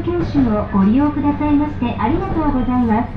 [0.00, 3.12] JR 九州をご利用くださいましてありがとうございます。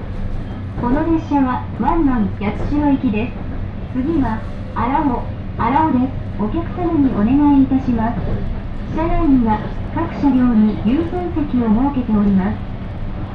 [0.81, 3.31] この列車はワンマン八代行きです。
[3.95, 4.43] 次は
[4.75, 5.23] 荒尾、
[5.55, 6.43] 荒尾です。
[6.43, 8.19] お客様にお願いいたします。
[8.91, 9.63] 車内には
[9.95, 12.59] 各車両に優先席を設けております。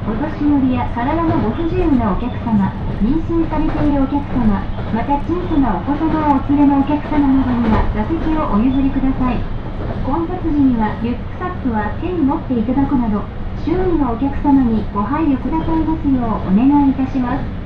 [0.05, 2.69] お年寄りや体のご不自由なお客様、
[3.01, 4.61] 妊娠されているお客様、
[4.93, 9.41] また小さなお子様をお連れのお客様などには座席をお譲りください。
[10.05, 17.58] 混雑時にはリュックサックは手に持っていただくなど周囲のお客様にご配慮くださいますようお願いいたします。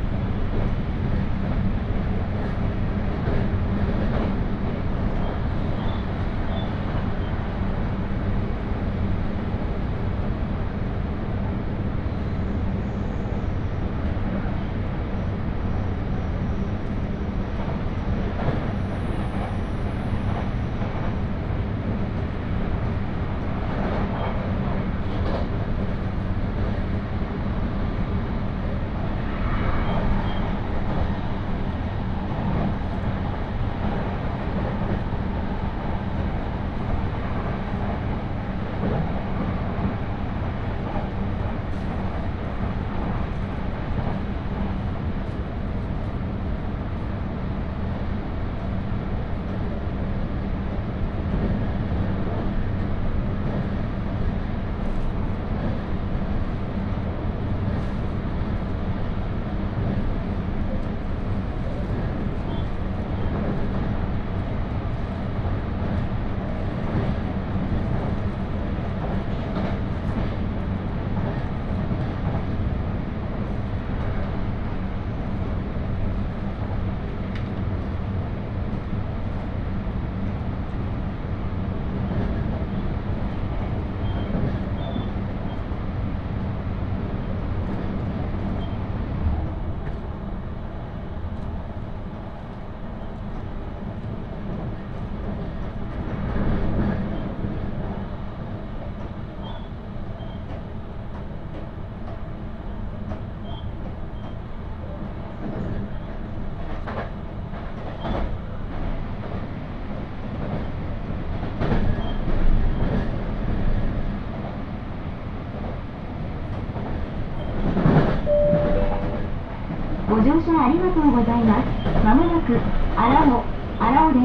[120.23, 121.67] 乗車ありがとうございます。
[122.03, 122.57] まもなく
[122.95, 123.43] 荒尾
[123.79, 124.19] 荒尾で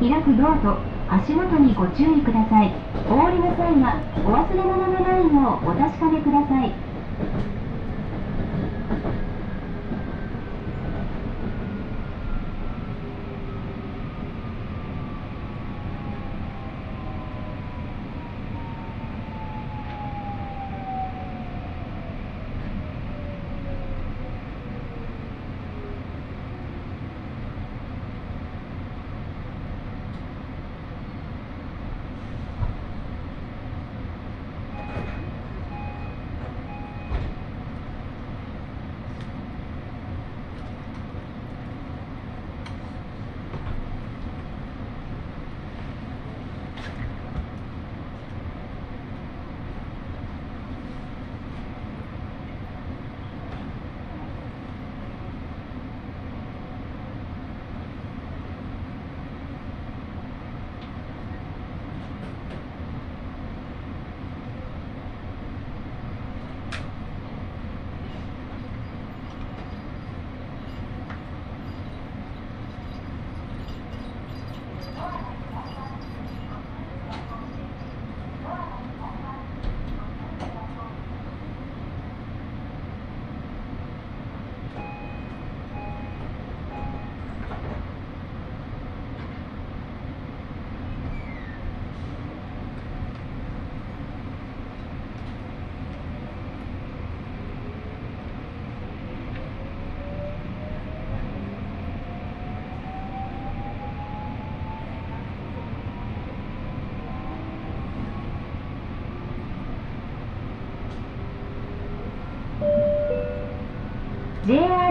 [0.00, 0.08] す。
[0.08, 0.76] 開くドアと
[1.08, 2.70] 足元にご注意ください。
[3.08, 6.72] お降りの際はお忘れ物のないようお確かめください。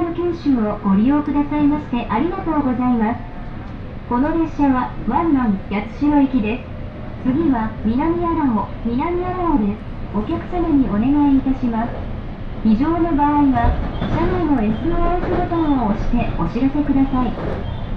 [0.10, 3.22] JR 九州をご利用くださいましてありがとうございます。
[4.10, 7.30] この列車はワンマン八代行きです。
[7.30, 9.78] 次は南アラオ、南アラオです。
[10.16, 11.94] お客様にお願いいたします。
[12.66, 13.70] 異常の場合は、
[14.10, 17.30] 車内の SOS ボタンを押してお知らせください。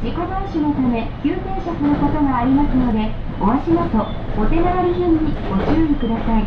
[0.04, 3.08] 事故防止のため急停車することがありますので、
[3.40, 3.88] お足元、
[4.36, 6.44] お手回り品にご注意ください。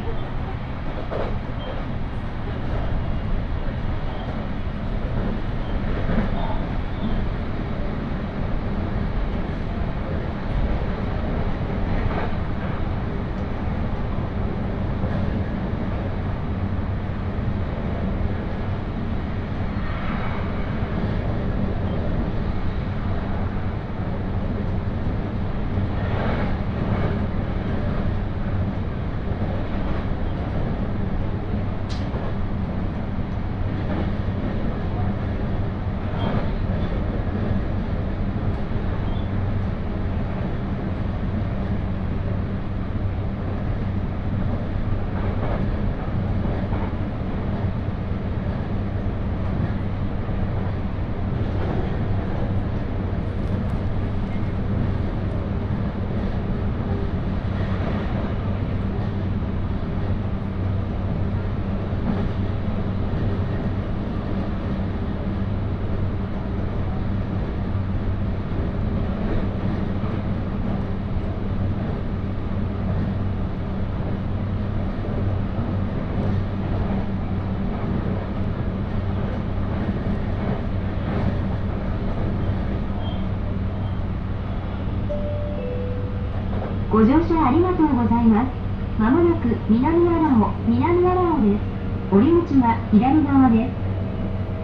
[86.96, 88.52] ご乗車ありがとうございます。
[88.98, 91.62] まもなく南アラオ、南アラオです。
[92.10, 93.68] 降り口は左側で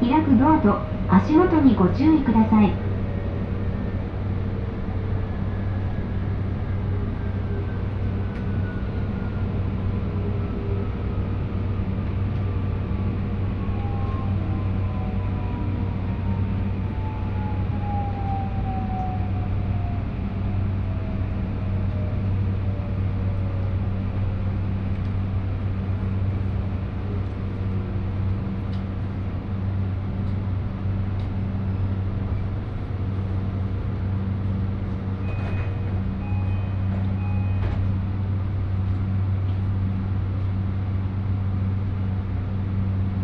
[0.02, 0.10] す。
[0.10, 0.80] 開くドアと
[1.14, 2.72] 足元にご注意ください。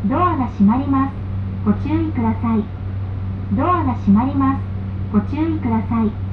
[0.10, 1.14] ドアが閉まります。
[1.64, 2.64] ご注意ください。
[3.56, 4.64] ドアが閉まります。
[5.14, 6.28] ご注意ください。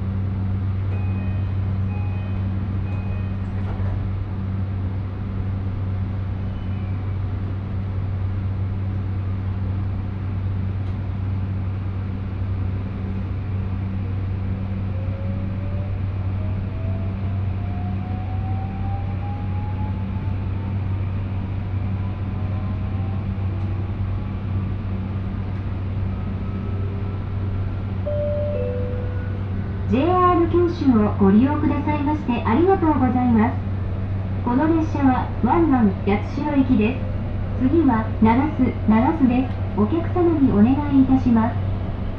[29.91, 33.55] JR 九州をご利用くださいましてありがとうございます。
[34.45, 37.69] この列車はワンマン八代行きです。
[37.69, 39.51] 次は長須、長須です。
[39.75, 41.55] お客様にお願いいたします。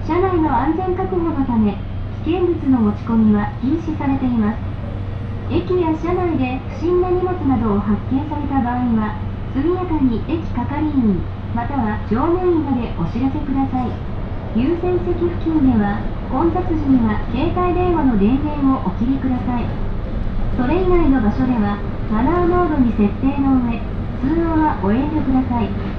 [0.06, 1.76] 車内の安全確保のため、
[2.24, 4.58] 危険物の持ち込みは禁止されています。
[5.50, 9.14] 駅や車内で不審な荷物などを発見された場合は、
[9.54, 11.22] 速やかに駅係員、
[11.54, 13.90] または乗務員までお知らせください。
[14.58, 19.64] 優先席付近では混雑時には携帯電話の電源をお切りください。
[20.56, 21.78] それ以外の場所では
[22.10, 23.78] マナーモードに設定の上
[24.20, 25.95] 通話はお遠慮ください。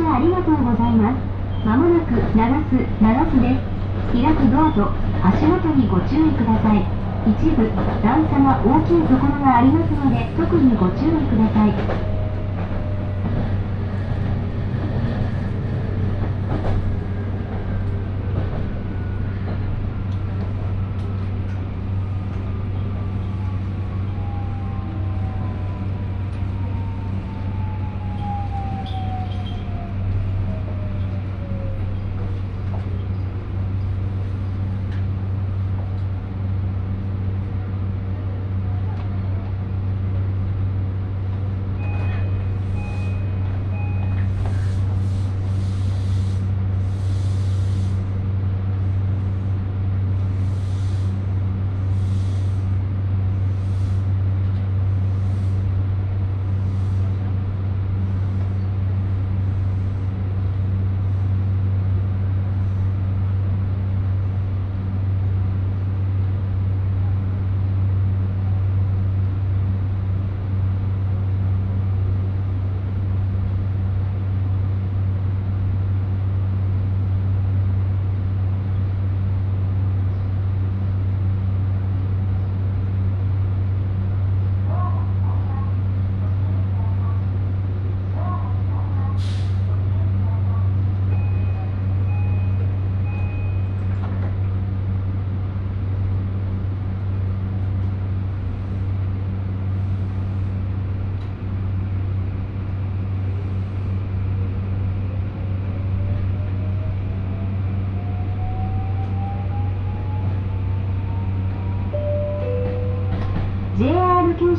[0.00, 1.20] 車ありがとうございます。
[1.66, 4.16] まもなく長須、長須です。
[4.16, 4.88] 開くドアと
[5.22, 6.84] 足元にご注意ください。
[7.28, 7.68] 一部
[8.02, 12.09] 段差が大きいところがありますので特にご注意ください。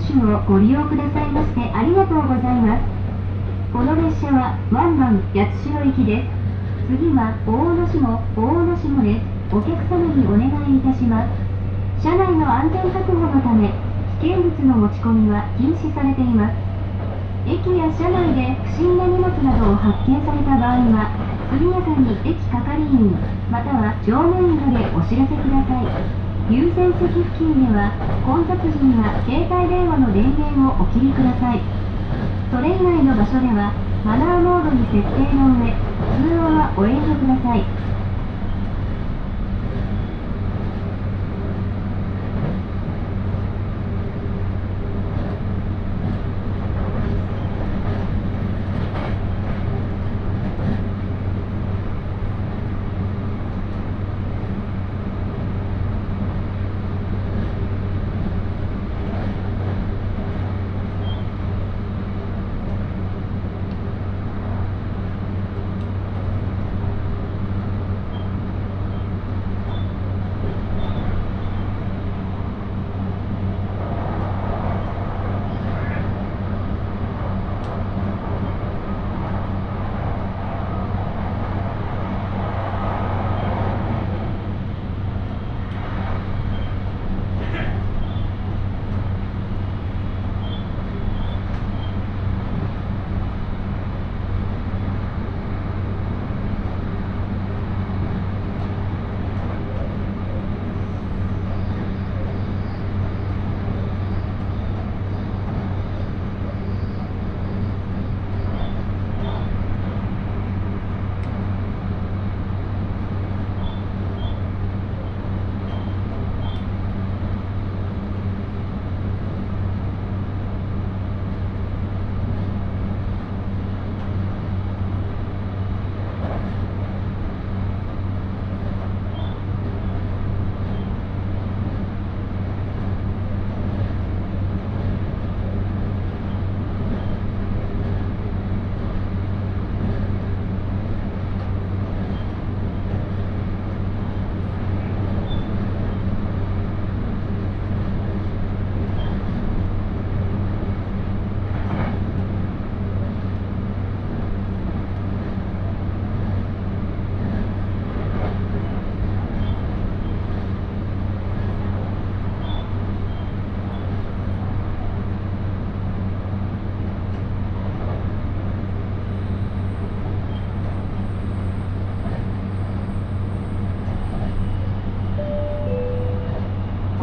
[0.01, 2.81] JR 九州をご利用くださいましてありがとうございます。
[3.72, 6.98] この列車はワンマン八代行きです。
[6.98, 9.22] 次は大野市も大野市もです。
[9.53, 11.29] お客様にお願いいたします。
[12.01, 13.70] 車内の安全確保のため、
[14.22, 16.53] 危険物の持ち込みは禁止されています。
[17.46, 21.10] 駅や車内で不審な荷物などを発見された場合は、
[21.51, 23.13] 速やかに駅係員、
[23.51, 26.30] または乗務員までお知らせください。
[26.50, 27.91] 優先席付近では
[28.25, 31.62] 混雑時には携帯電話の電源をお切りください。
[32.51, 33.71] それ以外の場所では
[34.03, 37.90] マナーモードに設定の上通話はお遠慮ください。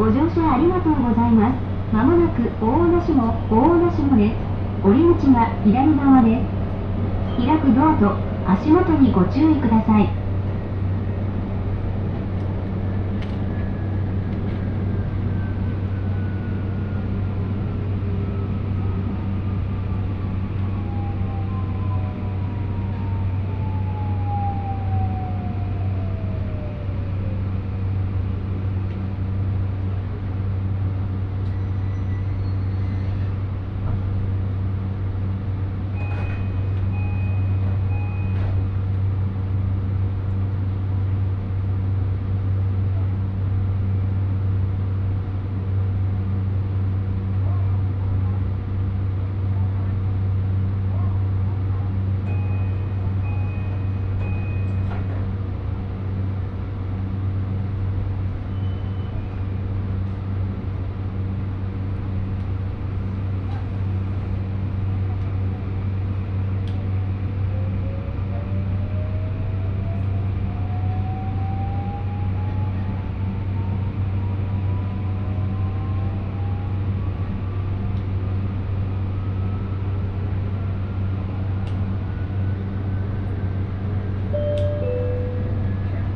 [0.09, 1.93] ご乗車ありがとうございます。
[1.93, 4.35] まもなく大野市も大野市もです。
[4.83, 6.41] 折り口が左側で
[7.37, 7.45] す。
[7.45, 8.17] 開くドアと
[8.51, 10.09] 足元にご注意ください。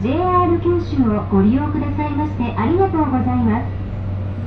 [0.04, 3.68] JR 九州をご利用くださいましてありがとうございます。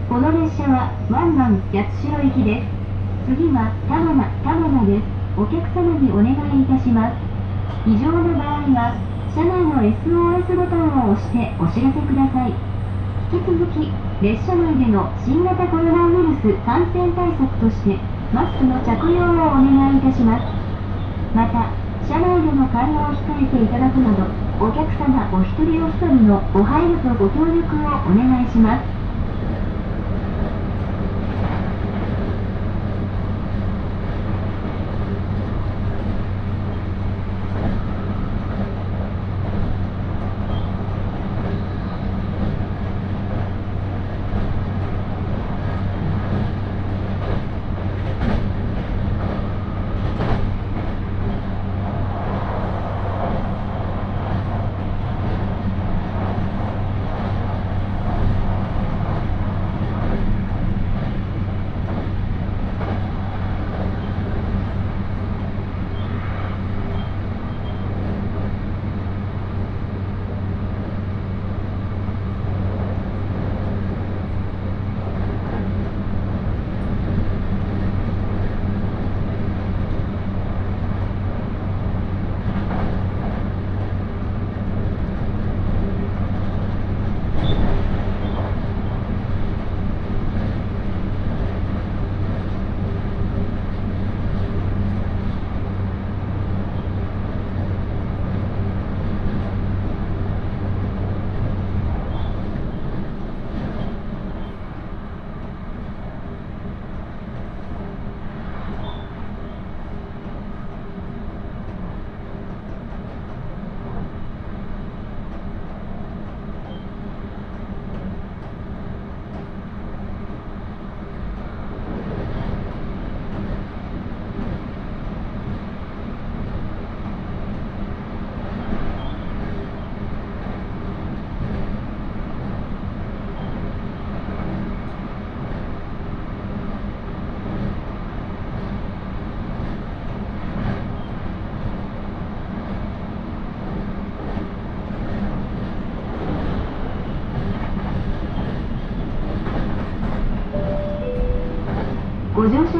[0.09, 2.76] この列車はワンマン八代行きです。
[3.29, 5.05] 次は田浜、田浜です。
[5.37, 7.20] お客様にお願いいたします。
[7.85, 8.96] 異常な場合は、
[9.35, 12.55] 車内の SOS ボタンを押してお知らせください。
[13.31, 13.92] 引き続き、
[14.24, 18.00] 列車内での新型コロナウイルス感染対策として、
[18.33, 20.48] マスクの着用をお願いいたします。
[21.37, 21.68] また、
[22.09, 28.95] 車内での会話を控えていただくなど、お客様お一人お一人のご配慮とご協力をお願いします。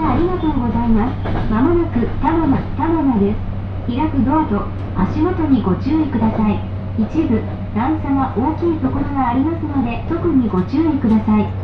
[0.07, 1.51] ありがとうございます。
[1.51, 3.95] まもなく田浜、田浜です。
[3.95, 4.63] 開くドアと
[4.97, 6.61] 足元にご注意ください。
[6.99, 7.41] 一部
[7.75, 11.56] 段差が大きいところがありますので特にご注意ください。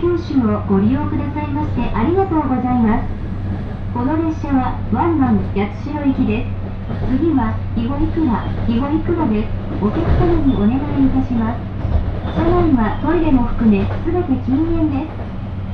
[0.00, 3.08] 九州をご利用くださいましてありがとうございます。
[3.92, 6.48] この列車はワンマン八代行きです。
[7.12, 9.52] 次は肥後いくら、肥後いくらです。
[9.76, 11.60] お客様にお願いいたします。
[12.32, 15.12] 車内はトイレも含め全て禁煙です。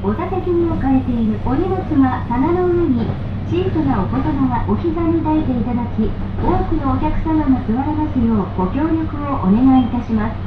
[0.03, 3.07] お座席に置かれているお荷物は棚の上に
[3.47, 6.11] 小さなお子様がお膝に抱いていただき
[6.43, 10.46] 多くのお客様が座れますようご協力をお願いいたします。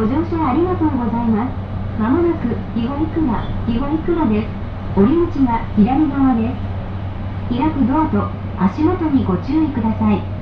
[0.00, 2.00] ご乗車ありがとうございます。
[2.00, 4.48] まもなく、肥後いくら、肥後いくらです。
[4.96, 6.56] 降り口が左側で
[7.50, 7.58] す。
[7.58, 10.39] 開くドアと足元にご注意ください。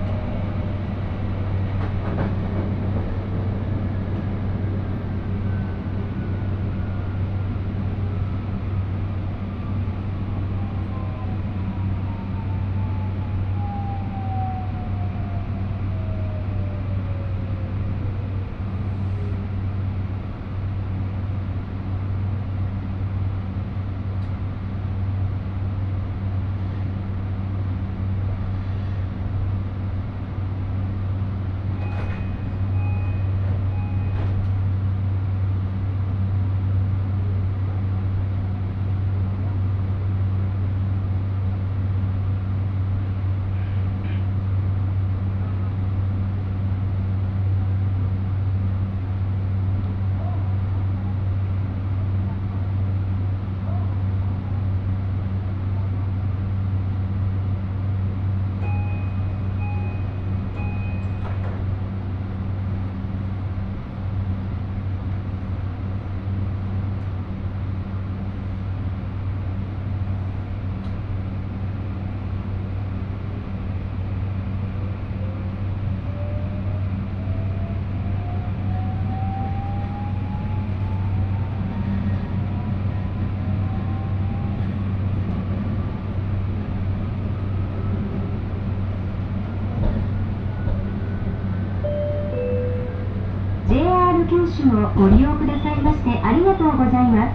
[94.56, 97.34] 手をご利用くださいましてありがとうございます。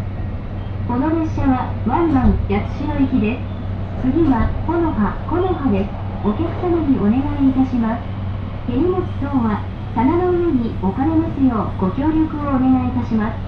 [0.88, 3.54] この列車はワンマン八代行きです。
[4.02, 5.90] 次は木の葉、木の葉です。
[6.26, 8.04] お客様にお願いいたします。
[8.68, 9.62] 手荷物等は
[9.96, 13.43] 棚の上に置かれますようご協力をお願いいたします。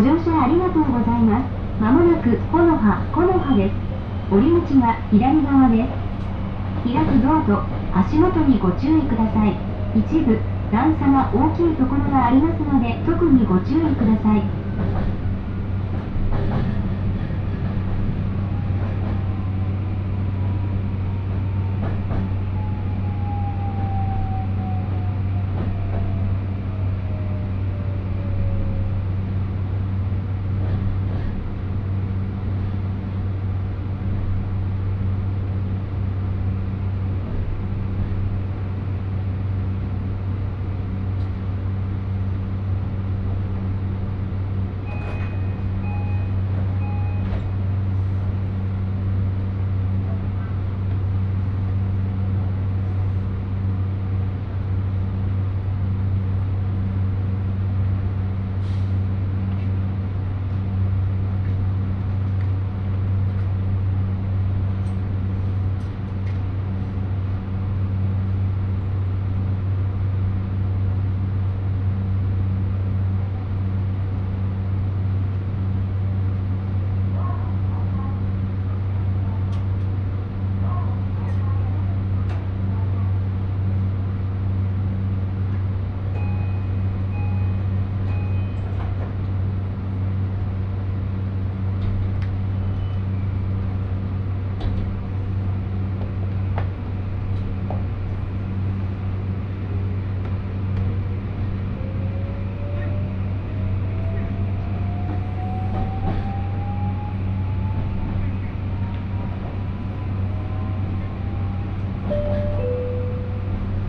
[0.00, 1.52] ご乗車ありがとうございます。
[1.78, 3.76] まもなく、木の葉、木の葉です。
[4.32, 6.88] 降り口は左側です。
[6.88, 7.60] 開くドアと
[7.92, 9.52] 足元にご注意ください。
[9.94, 10.40] 一部、
[10.72, 14.42] 段差が大きいところがありますので、特にご注意ください。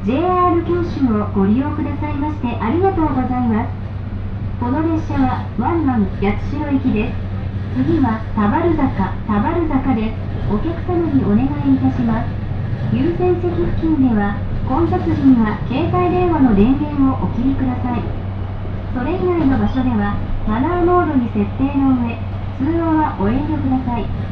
[0.02, 3.70] JR 九州をご利用くださいましてありがとうございます。
[4.60, 7.14] この列車はワンマン八代行きです。
[7.78, 10.18] 次は田原坂、田原坂です。
[10.50, 12.34] お客様にお願いいたします。
[12.90, 18.02] 優先席付近では混雑時には携帯電話の電源をお切りください。
[18.98, 20.18] それ以外の場所では
[20.50, 22.18] マナーモードに設定の上、
[22.58, 24.31] 通話はお遠慮ください。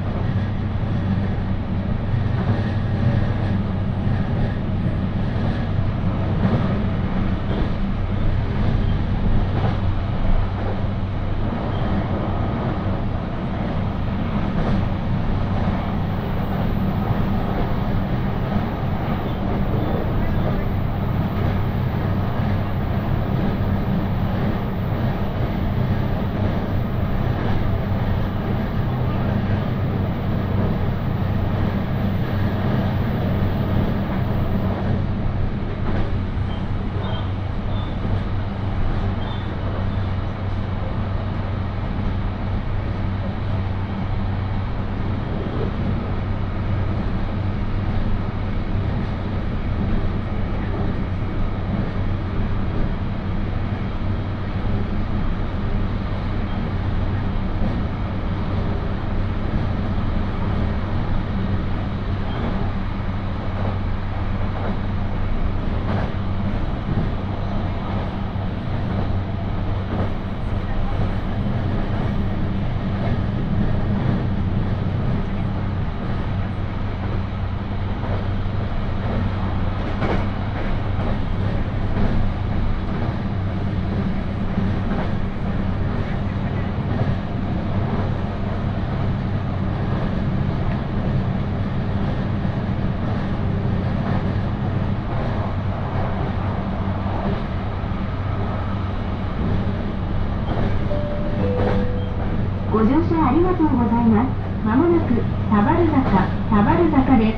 [103.30, 104.66] ありがとうございます。
[104.66, 107.38] まもなく田原坂、田原坂で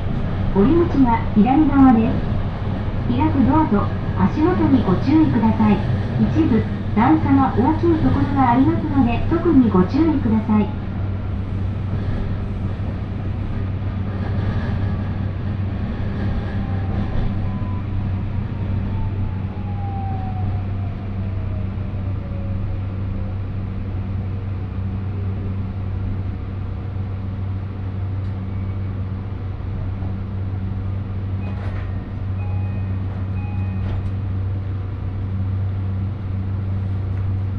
[0.58, 2.16] 折り口は左側です。
[3.12, 3.84] 開くドアと
[4.16, 5.76] 足元にご注意ください。
[6.18, 6.64] 一部
[6.96, 10.66] 段差が大きいところがありますので特にご注意ください。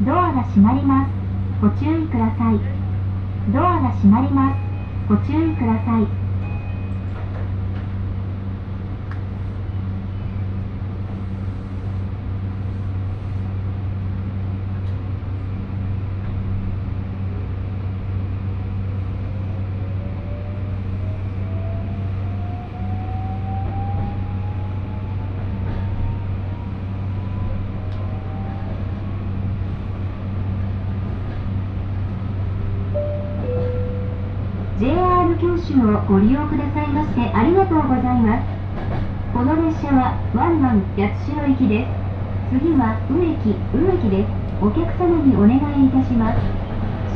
[0.06, 1.12] ドアが閉まります。
[1.62, 2.60] ご注意ください。
[3.52, 4.60] ドアが閉まります。
[5.10, 6.24] ご注意ください。
[34.80, 35.38] JR
[35.74, 38.46] JR 九州をご利用くださいましてありがとうございます。
[39.34, 42.04] この列車はワンマン八代行きです。
[42.54, 44.30] 次は植木植木です
[44.62, 46.38] お客様にお願いいたします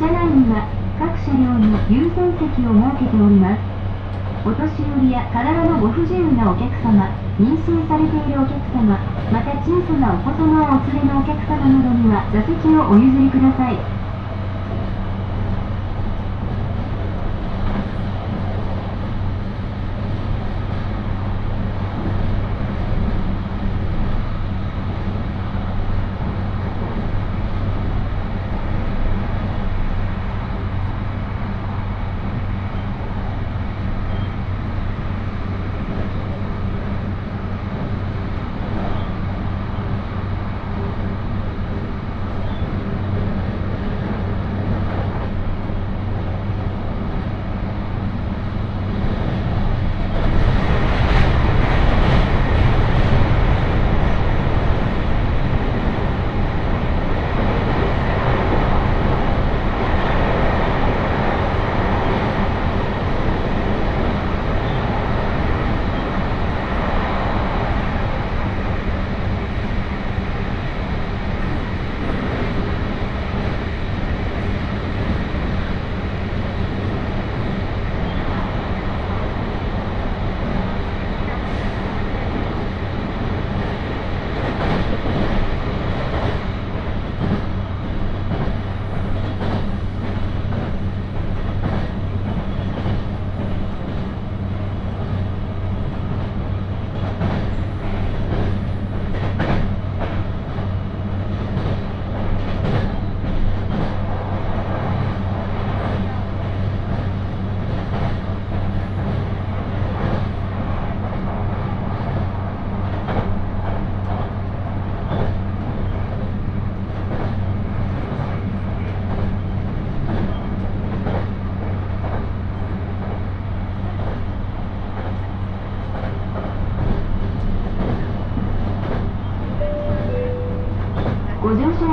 [0.02, 0.66] 車内には
[0.98, 3.62] 各車両に優先席を設けております
[4.42, 7.06] お年寄りや体のご不自由なお客様
[7.38, 8.98] 妊娠されているお客様
[9.30, 13.97] また小さなお子様をお連れのお客様などには座席をお譲りください。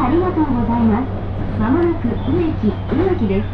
[0.05, 1.09] ありがとうございます。
[1.59, 3.49] まもなく植木、植木です。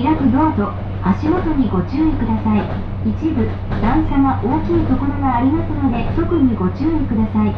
[0.00, 0.70] 開くドアと
[1.02, 2.62] 足元にご注意ください。
[3.04, 3.44] 一部
[3.82, 7.52] 段差が大きいところがありますので、特にご注意ください。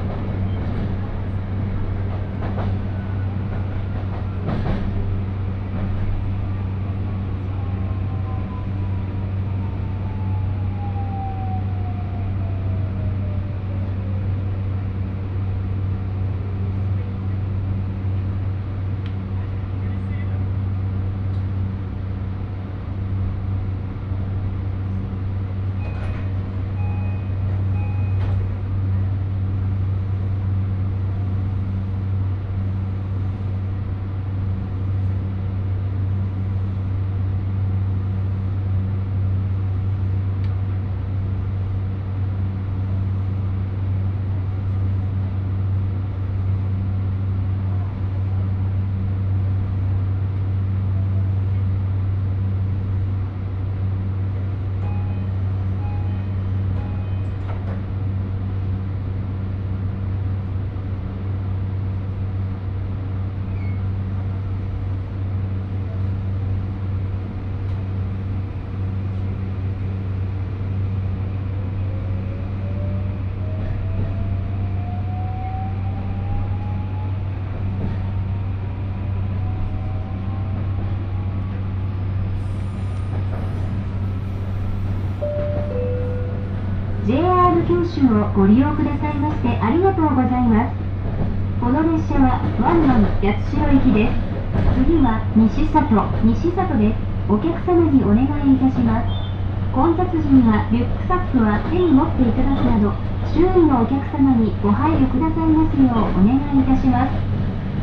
[87.06, 90.74] JR 九州をご利用くださいましてありがとうございます。
[91.62, 93.30] この列車はワンマン八
[93.62, 94.18] 代行きです。
[94.74, 95.78] 次は西里
[96.26, 96.98] 西里です。
[97.30, 99.06] お客様にお願いいたします。
[99.70, 102.90] 混雑時にはリュックサックは手に持っていただくなど
[103.30, 107.14] 周囲のお客様にご配慮くださいますようお願いいたします。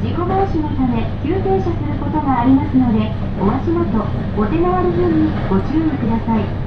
[0.03, 3.07] 事故防止のため急停車することがありますので
[3.39, 4.03] お足元
[4.35, 6.66] お手回り順にご注意ください。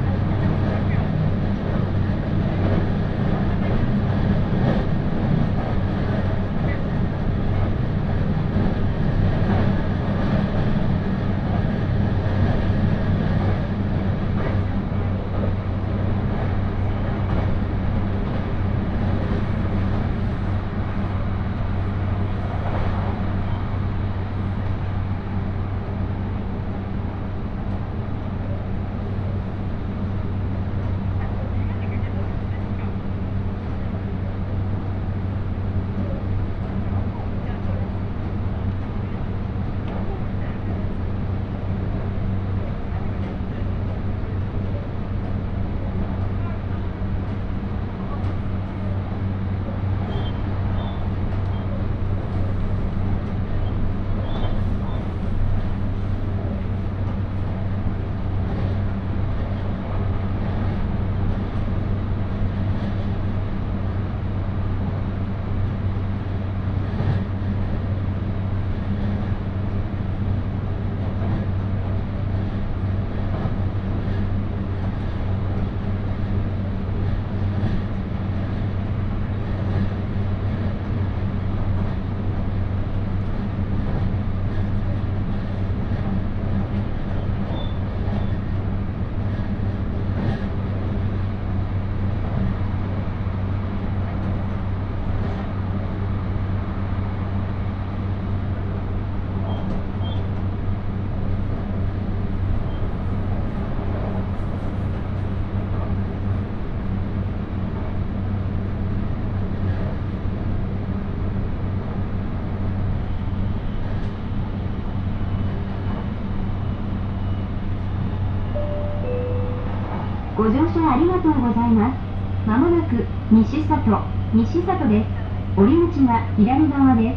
[120.41, 122.49] ご乗車ありがとうございます。
[122.49, 125.61] まもなく西里、西里です。
[125.61, 127.15] 降り口は左側で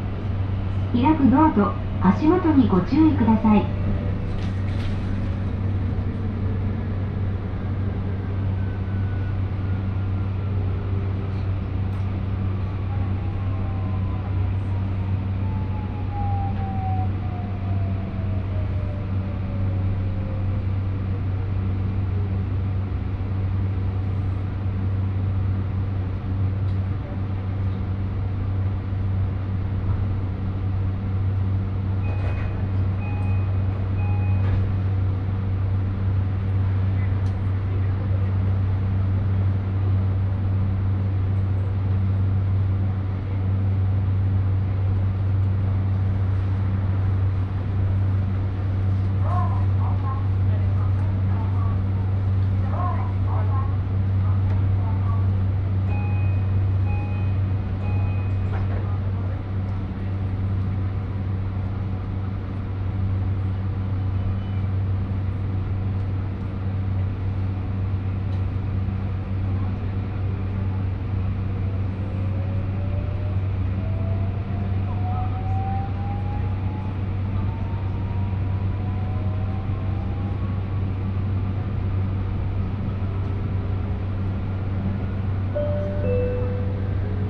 [0.93, 1.01] す。
[1.01, 1.71] 開くドアと
[2.05, 3.83] 足元にご注意ください。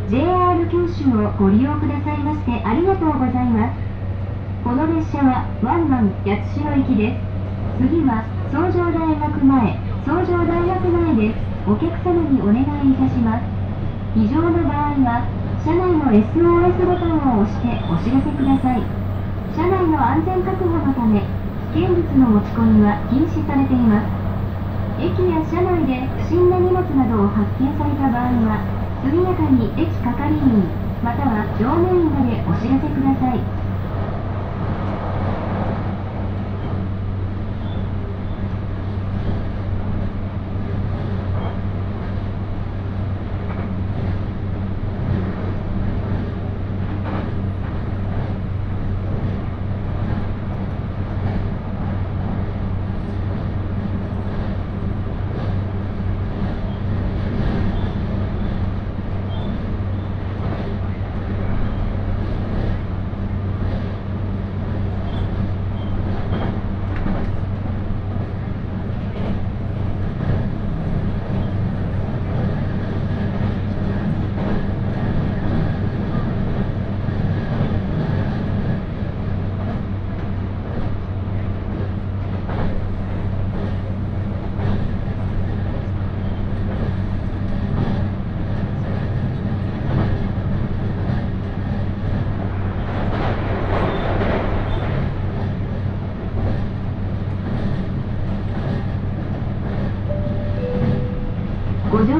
[0.10, 3.78] JR 九州をご利用くださいましてありがとうございます。
[4.65, 7.21] この列車はワンマン八代行きです。
[7.78, 11.38] 次は創上大学前、創上大学前です。
[11.69, 13.45] お客様にお願いいたします。
[14.17, 15.30] 異常な場合は、
[15.61, 18.82] 車内の SOS ボタンを押してお知らせください。
[19.53, 21.21] 車内の安全確保のため、
[21.69, 24.09] 危険物の持ち込みは禁止されています。
[24.97, 28.65] 駅や車内で不審な荷物などを発見された場合は、
[29.04, 30.70] 速やかに駅係員
[31.04, 33.62] または乗務員までお知らせください。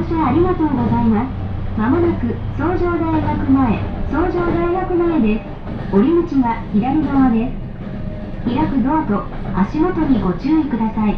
[0.08, 1.78] 車ありがとうございます。
[1.78, 2.26] まもなく
[2.56, 3.78] 創上大学前、
[4.12, 5.94] 創上大学前です。
[5.94, 8.54] 降り口は左側です。
[8.54, 9.24] 開くドアと
[9.56, 11.16] 足元にご注意ください。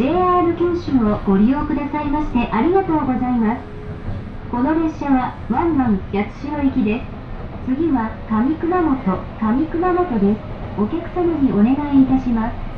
[0.00, 3.64] JR 九州をご利用くださいましてありがとうございます。
[4.52, 7.08] この列車はワンマン八代行きです。
[7.64, 9.00] 次は上熊本、
[9.40, 10.40] 上熊本です。
[10.76, 12.70] お客様にお願いいたします。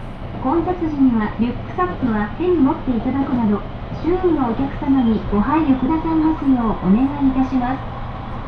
[0.46, 3.58] 混雑時にはリュックサックは手に持っていただくなど
[4.02, 7.82] 周囲のお客様にご配慮くださいますようお願いいたします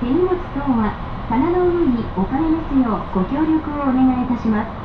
[0.03, 0.95] 手荷物等は
[1.29, 4.85] 棚の上に置かれますようご協力をお願いいたします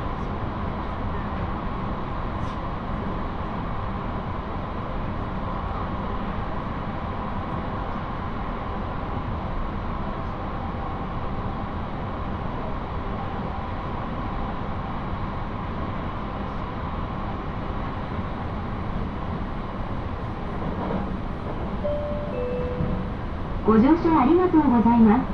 [23.69, 25.26] ご乗車ありがとうございます。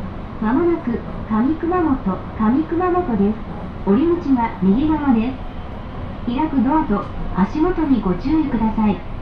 [0.41, 0.91] まもなく
[1.30, 1.98] 上熊本、
[2.38, 3.39] 上熊本です。
[3.86, 6.32] 降り口は右側です。
[6.32, 9.14] 開くドアと足元にご注意ください。